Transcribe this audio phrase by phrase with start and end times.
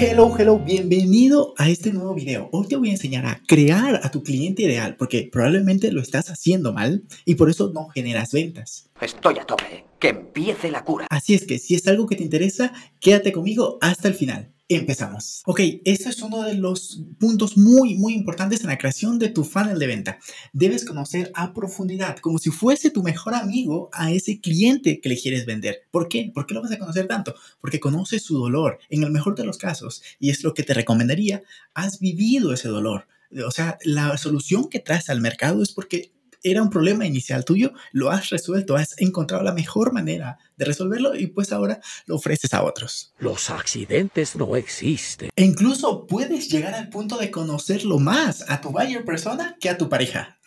[0.00, 2.48] Hello, hello, bienvenido a este nuevo video.
[2.52, 6.30] Hoy te voy a enseñar a crear a tu cliente ideal porque probablemente lo estás
[6.30, 8.88] haciendo mal y por eso no generas ventas.
[9.00, 9.86] Estoy a tope.
[9.98, 11.08] Que empiece la cura.
[11.10, 14.52] Así es que si es algo que te interesa, quédate conmigo hasta el final.
[14.70, 15.40] Empezamos.
[15.46, 19.42] Ok, este es uno de los puntos muy, muy importantes en la creación de tu
[19.42, 20.18] funnel de venta.
[20.52, 25.18] Debes conocer a profundidad, como si fuese tu mejor amigo, a ese cliente que le
[25.18, 25.84] quieres vender.
[25.90, 26.30] ¿Por qué?
[26.34, 27.34] ¿Por qué lo vas a conocer tanto?
[27.62, 30.74] Porque conoces su dolor, en el mejor de los casos, y es lo que te
[30.74, 33.06] recomendaría, has vivido ese dolor.
[33.46, 37.72] O sea, la solución que traes al mercado es porque era un problema inicial tuyo,
[37.92, 42.54] lo has resuelto, has encontrado la mejor manera de resolverlo y pues ahora lo ofreces
[42.54, 43.12] a otros.
[43.18, 45.30] Los accidentes no existen.
[45.36, 49.78] E incluso puedes llegar al punto de conocerlo más a tu buyer persona que a
[49.78, 50.38] tu pareja.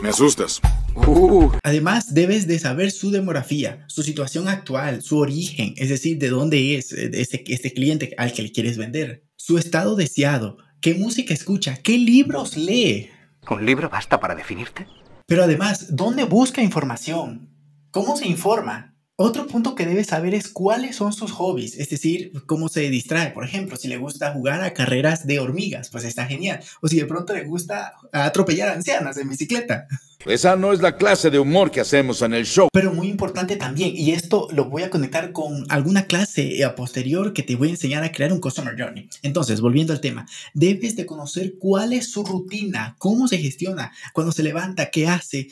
[0.00, 0.60] Me asustas.
[0.94, 1.50] Uh.
[1.62, 6.76] Además, debes de saber su demografía, su situación actual, su origen, es decir, de dónde
[6.76, 11.76] es este, este cliente al que le quieres vender, su estado deseado, qué música escucha,
[11.76, 13.10] qué libros lee.
[13.50, 14.86] ¿Un libro basta para definirte?
[15.32, 17.48] Pero además, ¿dónde busca información?
[17.90, 18.98] ¿Cómo se informa?
[19.16, 23.30] Otro punto que debes saber es cuáles son sus hobbies, es decir, cómo se distrae.
[23.30, 26.60] Por ejemplo, si le gusta jugar a carreras de hormigas, pues está genial.
[26.82, 29.86] O si de pronto le gusta atropellar ancianas en bicicleta.
[30.26, 32.68] Esa no es la clase de humor que hacemos en el show.
[32.72, 37.32] Pero muy importante también, y esto lo voy a conectar con alguna clase a posterior
[37.32, 39.08] que te voy a enseñar a crear un Customer Journey.
[39.22, 44.30] Entonces, volviendo al tema, debes de conocer cuál es su rutina, cómo se gestiona, cuando
[44.30, 45.48] se levanta, qué hace,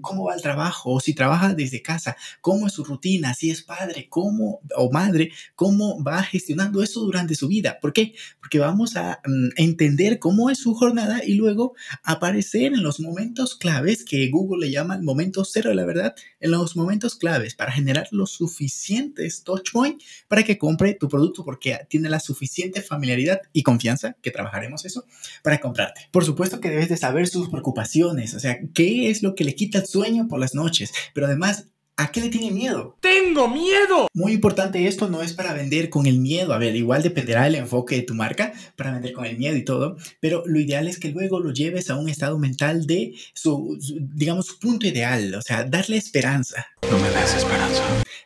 [0.00, 3.62] cómo va el trabajo, o si trabaja desde casa, cómo es su rutina, si es
[3.62, 7.78] padre, cómo o madre, cómo va gestionando eso durante su vida.
[7.80, 8.14] ¿Por qué?
[8.40, 13.54] Porque vamos a mm, entender cómo es su jornada y luego aparecer en los momentos
[13.54, 17.54] claves que Google le llama el momento cero de la verdad, en los momentos claves
[17.54, 22.82] para generar los suficientes touch point para que compre tu producto porque tiene la suficiente
[22.82, 25.04] familiaridad y confianza, que trabajaremos eso,
[25.42, 26.08] para comprarte.
[26.10, 29.54] Por supuesto que debes de saber sus preocupaciones, o sea, qué es lo que le
[29.54, 31.66] quita el sueño por las noches, pero además
[32.00, 32.96] ¿A qué le tiene miedo?
[33.00, 34.08] ¡Tengo miedo!
[34.14, 36.54] Muy importante, esto no es para vender con el miedo.
[36.54, 39.66] A ver, igual dependerá del enfoque de tu marca para vender con el miedo y
[39.66, 43.76] todo, pero lo ideal es que luego lo lleves a un estado mental de su,
[44.14, 46.68] digamos, su punto ideal, o sea, darle esperanza.
[46.90, 47.82] No me des esperanza.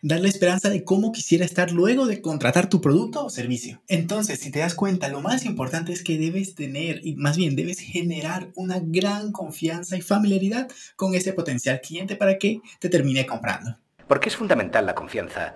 [0.07, 3.81] Darle esperanza de cómo quisiera estar luego de contratar tu producto o servicio.
[3.89, 7.57] Entonces, si te das cuenta, lo más importante es que debes tener, y más bien
[7.57, 13.25] debes generar una gran confianza y familiaridad con ese potencial cliente para que te termine
[13.25, 13.79] comprando.
[14.07, 15.55] Porque es fundamental la confianza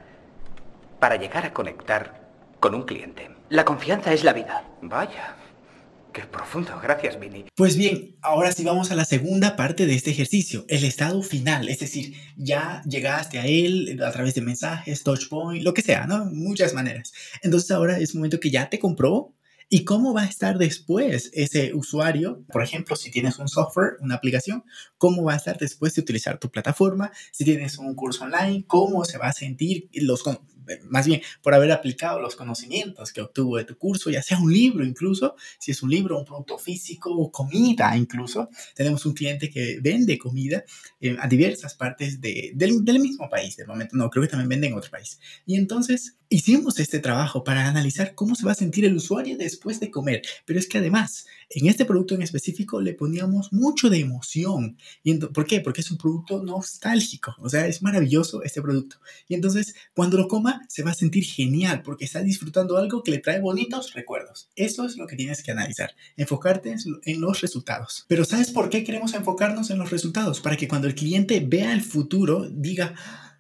[0.99, 2.27] para llegar a conectar
[2.59, 3.29] con un cliente.
[3.51, 4.65] La confianza es la vida.
[4.81, 5.37] Vaya.
[6.13, 6.79] Qué profundo.
[6.83, 7.45] Gracias, Vinny.
[7.55, 11.69] Pues bien, ahora sí vamos a la segunda parte de este ejercicio, el estado final.
[11.69, 16.25] Es decir, ya llegaste a él a través de mensajes, touchpoint, lo que sea, ¿no?
[16.27, 17.13] Muchas maneras.
[17.43, 19.35] Entonces ahora es momento que ya te compró,
[19.71, 22.43] ¿Y cómo va a estar después ese usuario?
[22.51, 24.65] Por ejemplo, si tienes un software, una aplicación,
[24.97, 27.13] ¿cómo va a estar después de utilizar tu plataforma?
[27.33, 30.23] Si tienes un curso online, ¿cómo se va a sentir los,
[30.89, 34.53] más bien por haber aplicado los conocimientos que obtuvo de tu curso, ya sea un
[34.53, 38.49] libro incluso, si es un libro, un producto físico o comida incluso.
[38.75, 40.65] Tenemos un cliente que vende comida
[41.01, 44.49] eh, a diversas partes de, del, del, mismo país, de momento, no, creo que también
[44.49, 45.21] vende en otro país.
[45.47, 49.81] Y entonces hicimos este trabajo para analizar cómo se va a sentir el usuario después
[49.81, 54.01] de comer, pero es que además, en este producto en específico le poníamos mucho de
[54.01, 54.77] emoción.
[55.03, 55.61] ¿Y ¿Por qué?
[55.61, 58.97] Porque es un producto nostálgico, o sea, es maravilloso este producto.
[59.29, 63.11] Y entonces, cuando lo coma, se va a sentir genial porque está disfrutando algo que
[63.11, 64.49] le trae bonitos recuerdos.
[64.57, 68.05] Eso es lo que tienes que analizar, enfocarte en los resultados.
[68.09, 70.41] Pero ¿sabes por qué queremos enfocarnos en los resultados?
[70.41, 72.95] Para que cuando el cliente vea el futuro diga,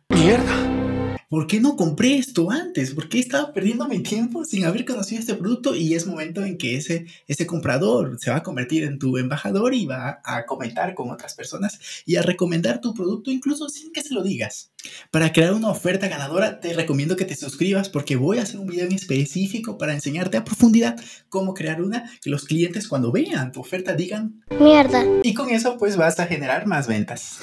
[0.09, 0.98] mierda
[1.29, 2.95] ¿por qué no compré esto antes?
[2.95, 5.75] ¿Por qué estaba perdiendo mi tiempo sin haber conocido este producto?
[5.75, 9.75] Y es momento en que ese, ese comprador se va a convertir en tu embajador
[9.75, 14.03] y va a comentar con otras personas y a recomendar tu producto incluso sin que
[14.03, 14.73] se lo digas.
[15.11, 18.67] Para crear una oferta ganadora te recomiendo que te suscribas porque voy a hacer un
[18.67, 20.99] video en específico para enseñarte a profundidad
[21.29, 25.05] cómo crear una que los clientes cuando vean tu oferta digan mierda.
[25.23, 27.39] Y con eso pues vas a generar más ventas.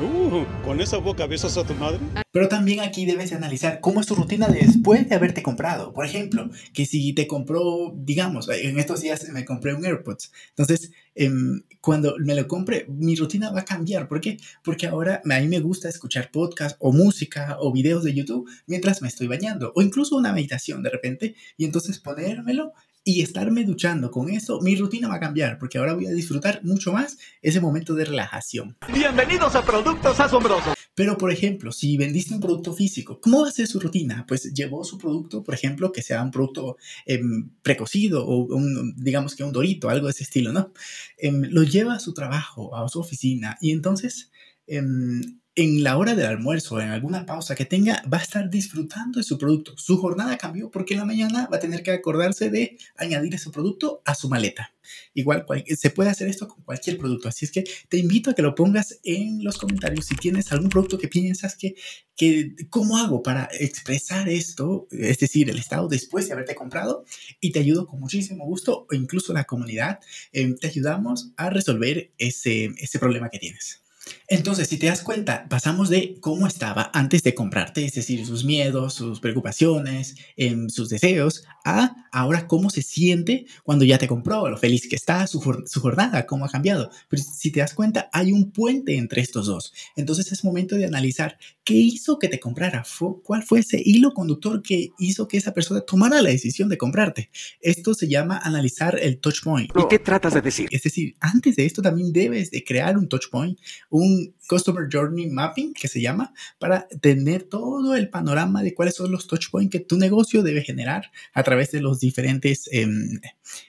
[0.00, 1.98] Uh, ¿con esa boca besas a tu madre?
[2.32, 5.92] Pero también aquí debes de analizar cómo es tu rutina después de haberte comprado.
[5.92, 10.32] Por ejemplo, que si te compró, digamos, en estos días me compré un AirPods.
[10.50, 14.08] Entonces, em, cuando me lo compre, mi rutina va a cambiar.
[14.08, 14.38] ¿Por qué?
[14.64, 19.02] Porque ahora a mí me gusta escuchar podcast o música o videos de YouTube mientras
[19.02, 22.72] me estoy bañando o incluso una meditación de repente y entonces ponérmelo
[23.04, 26.60] y estarme duchando con eso, mi rutina va a cambiar porque ahora voy a disfrutar
[26.64, 28.76] mucho más ese momento de relajación.
[28.92, 30.74] Bienvenidos a Productos Asombrosos.
[30.94, 34.26] Pero, por ejemplo, si vendiste un producto físico, ¿cómo va a ser su rutina?
[34.28, 36.76] Pues llevó su producto, por ejemplo, que sea un producto
[37.06, 40.72] em, precocido o un, digamos que un dorito, algo de ese estilo, ¿no?
[41.16, 44.30] Em, lo lleva a su trabajo, a su oficina y entonces
[44.66, 49.18] em, en la hora del almuerzo, en alguna pausa que tenga, va a estar disfrutando
[49.18, 49.76] de su producto.
[49.76, 53.50] Su jornada cambió porque en la mañana va a tener que acordarse de añadir ese
[53.50, 54.72] producto a su maleta.
[55.12, 55.44] Igual
[55.76, 58.54] se puede hacer esto con cualquier producto, así es que te invito a que lo
[58.54, 61.74] pongas en los comentarios si tienes algún producto que piensas que,
[62.16, 64.88] que ¿cómo hago para expresar esto?
[64.90, 67.04] Es decir, el estado después de haberte comprado
[67.40, 70.00] y te ayudo con muchísimo gusto o incluso la comunidad,
[70.32, 73.82] eh, te ayudamos a resolver ese, ese problema que tienes.
[74.28, 78.44] Entonces, si te das cuenta, pasamos de cómo estaba antes de comprarte, es decir, sus
[78.44, 84.48] miedos, sus preocupaciones, em, sus deseos, a ahora cómo se siente cuando ya te compró,
[84.48, 86.90] lo feliz que está, su, jornada, cómo ha cambiado.
[87.08, 89.72] Pero si te das cuenta, hay un puente entre estos dos.
[89.96, 92.84] Entonces es momento de analizar qué hizo que te comprara,
[93.22, 97.30] cuál fue ese hilo conductor que hizo que esa persona tomara la decisión de comprarte.
[97.60, 99.70] Esto se llama analizar el touch point.
[99.76, 100.68] ¿Y qué tratas de decir?
[100.70, 103.58] Es decir, antes de esto también debes de crear un touch point,
[103.90, 109.12] un Customer Journey Mapping, que se llama, para tener todo el panorama de cuáles son
[109.12, 113.20] los touch points que tu negocio debe generar a través de los diferentes em,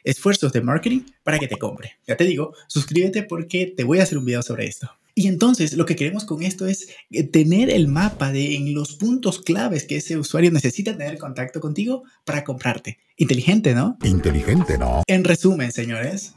[0.03, 1.97] esfuerzos de marketing para que te compre.
[2.07, 4.89] Ya te digo, suscríbete porque te voy a hacer un video sobre esto.
[5.13, 8.93] Y entonces lo que queremos con esto es eh, tener el mapa de en los
[8.93, 12.97] puntos claves que ese usuario necesita tener contacto contigo para comprarte.
[13.17, 13.97] Inteligente, ¿no?
[14.03, 15.03] Inteligente, ¿no?
[15.07, 16.33] En resumen, señores,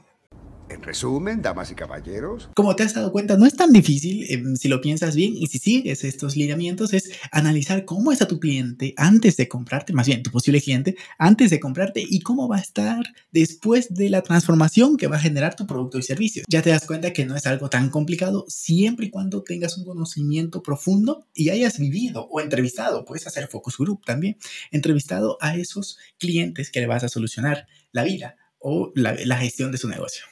[0.74, 2.50] en resumen, damas y caballeros.
[2.54, 5.46] Como te has dado cuenta, no es tan difícil em, si lo piensas bien y
[5.46, 10.22] si sigues estos lineamientos, es analizar cómo está tu cliente antes de comprarte, más bien
[10.22, 14.96] tu posible cliente, antes de comprarte y cómo va a estar después de la transformación
[14.96, 16.44] que va a generar tu producto y servicio.
[16.48, 19.84] Ya te das cuenta que no es algo tan complicado siempre y cuando tengas un
[19.84, 24.36] conocimiento profundo y hayas vivido o entrevistado, puedes hacer focus group también,
[24.72, 29.78] entrevistado a esos clientes que le vas a solucionar la vida o la gestión de
[29.78, 30.24] su negocio.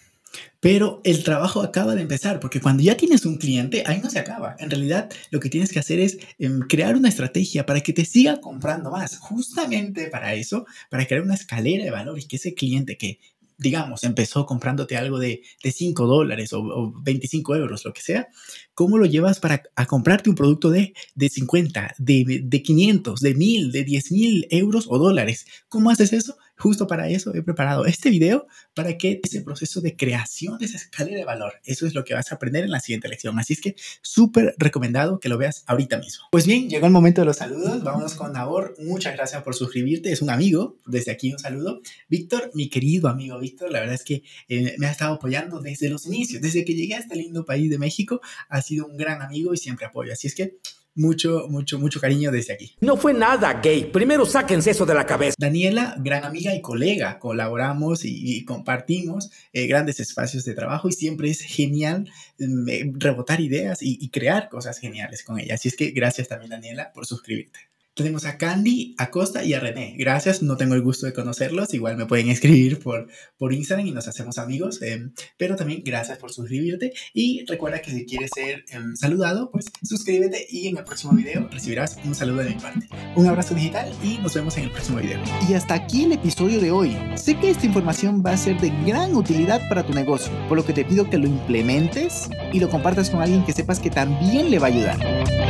[0.60, 4.18] Pero el trabajo acaba de empezar, porque cuando ya tienes un cliente, ahí no se
[4.18, 4.56] acaba.
[4.58, 8.04] En realidad, lo que tienes que hacer es em, crear una estrategia para que te
[8.04, 9.18] siga comprando más.
[9.18, 13.18] Justamente para eso, para crear una escalera de valor y que ese cliente que,
[13.58, 18.28] digamos, empezó comprándote algo de, de 5 dólares o, 25 euros, lo que sea,
[18.74, 23.34] ¿cómo lo llevas para a comprarte un producto de, de 50, de, de 500, de
[23.34, 25.46] 1000, de 10 mil euros o dólares?
[25.68, 26.36] ¿Cómo haces eso?
[26.56, 30.76] Justo para eso he preparado este video para que ese proceso de creación de esa
[30.76, 33.38] escalera de valor, eso es lo que vas a aprender en la siguiente lección.
[33.38, 36.26] Así es que súper recomendado que lo veas ahorita mismo.
[36.30, 37.82] Pues bien, llegó el momento de los saludos.
[37.82, 38.74] Vámonos con Nabor.
[38.78, 40.12] Muchas gracias por suscribirte.
[40.12, 40.78] Es un amigo.
[40.86, 41.80] Desde aquí un saludo.
[42.08, 45.88] Víctor, mi querido amigo Víctor, la verdad es que eh, me ha estado apoyando desde
[45.88, 46.42] los inicios.
[46.42, 49.56] Desde que llegué a este lindo país de México, ha sido un gran amigo y
[49.56, 50.12] siempre apoyo.
[50.12, 50.58] Así es que
[50.94, 52.76] mucho, mucho, mucho cariño desde aquí.
[52.80, 53.84] No fue nada gay.
[53.84, 55.34] Primero sáquense eso de la cabeza.
[55.38, 61.30] Daniela, gran amiga y colega, colaboramos y, compartimos eh, grandes espacios de trabajo y siempre
[61.30, 65.54] es genial mm, eh, rebotar ideas y crear cosas geniales con ella.
[65.54, 67.72] Así es que gracias también, Daniela, por suscribirte.
[67.94, 69.94] Tenemos a Candy, a Costa y a René.
[69.98, 71.74] Gracias, no tengo el gusto de conocerlos.
[71.74, 73.06] Igual me pueden escribir por,
[73.36, 74.80] por Instagram y nos hacemos amigos.
[74.80, 76.94] Em, pero también gracias por suscribirte.
[77.12, 81.46] Y recuerda que si quieres ser em, saludado, pues suscríbete y en el próximo video
[81.52, 82.88] recibirás un saludo de mi parte.
[83.14, 85.20] Un abrazo digital y nos vemos en el próximo video.
[85.46, 86.96] Y hasta aquí el episodio de hoy.
[87.16, 90.64] Sé que esta información va a ser de gran utilidad para tu negocio, por lo
[90.64, 94.50] que te pido que lo implementes y lo compartas con alguien que sepas que también
[94.50, 95.41] le va a ayudar.